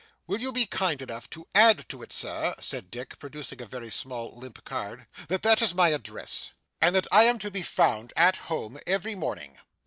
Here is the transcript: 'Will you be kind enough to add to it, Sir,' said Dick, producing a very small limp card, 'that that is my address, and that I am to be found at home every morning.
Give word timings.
'Will 0.25 0.41
you 0.41 0.51
be 0.51 0.65
kind 0.65 0.99
enough 0.99 1.29
to 1.29 1.47
add 1.53 1.87
to 1.89 2.01
it, 2.01 2.11
Sir,' 2.11 2.55
said 2.59 2.89
Dick, 2.89 3.19
producing 3.19 3.61
a 3.61 3.67
very 3.67 3.91
small 3.91 4.35
limp 4.35 4.63
card, 4.65 5.05
'that 5.27 5.43
that 5.43 5.61
is 5.61 5.75
my 5.75 5.89
address, 5.89 6.49
and 6.81 6.95
that 6.95 7.05
I 7.11 7.25
am 7.25 7.37
to 7.37 7.51
be 7.51 7.61
found 7.61 8.11
at 8.17 8.37
home 8.49 8.79
every 8.87 9.13
morning. 9.13 9.59